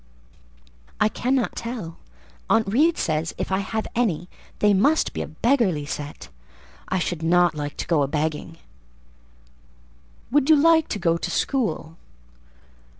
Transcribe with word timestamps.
"I 0.99 1.09
cannot 1.09 1.55
tell; 1.55 1.97
Aunt 2.49 2.65
Reed 2.65 2.97
says 2.97 3.35
if 3.37 3.51
I 3.51 3.59
have 3.59 3.85
any, 3.95 4.29
they 4.57 4.73
must 4.73 5.13
be 5.13 5.21
a 5.21 5.27
beggarly 5.27 5.85
set: 5.85 6.29
I 6.89 6.97
should 6.97 7.21
not 7.21 7.53
like 7.53 7.77
to 7.77 7.85
go 7.85 8.01
a 8.01 8.07
begging." 8.07 8.57
"Would 10.31 10.49
you 10.49 10.55
like 10.55 10.87
to 10.87 10.97
go 10.97 11.17
to 11.17 11.29
school?" 11.29 11.97